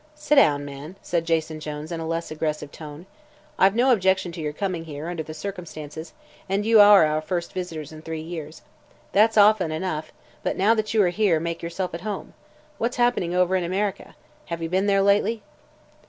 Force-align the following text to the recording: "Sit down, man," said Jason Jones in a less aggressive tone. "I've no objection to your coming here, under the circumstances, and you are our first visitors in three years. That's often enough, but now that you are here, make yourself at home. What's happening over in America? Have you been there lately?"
"Sit 0.15 0.33
down, 0.33 0.65
man," 0.65 0.95
said 1.03 1.25
Jason 1.27 1.59
Jones 1.59 1.91
in 1.91 1.99
a 1.99 2.07
less 2.07 2.31
aggressive 2.31 2.71
tone. 2.71 3.05
"I've 3.59 3.75
no 3.75 3.91
objection 3.91 4.31
to 4.31 4.41
your 4.41 4.51
coming 4.51 4.85
here, 4.85 5.07
under 5.07 5.21
the 5.21 5.35
circumstances, 5.35 6.13
and 6.49 6.65
you 6.65 6.81
are 6.81 7.05
our 7.05 7.21
first 7.21 7.53
visitors 7.53 7.91
in 7.91 8.01
three 8.01 8.19
years. 8.23 8.63
That's 9.11 9.37
often 9.37 9.71
enough, 9.71 10.11
but 10.41 10.57
now 10.57 10.73
that 10.73 10.95
you 10.95 11.03
are 11.03 11.09
here, 11.09 11.39
make 11.39 11.61
yourself 11.61 11.93
at 11.93 12.01
home. 12.01 12.33
What's 12.79 12.97
happening 12.97 13.35
over 13.35 13.55
in 13.55 13.63
America? 13.63 14.15
Have 14.45 14.63
you 14.63 14.69
been 14.69 14.87
there 14.87 15.03
lately?" 15.03 15.43